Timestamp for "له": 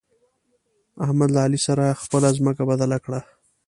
1.35-1.39